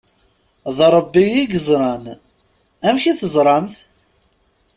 [0.77, 2.05] D Ṛebbi i yeẓṛan!
[2.87, 3.75] "Amek i teẓṛamt?"